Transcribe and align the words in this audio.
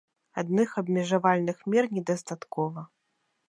Адных 0.41 0.69
абмежавальных 0.81 1.57
мер 1.75 1.83
недастаткова. 1.99 2.89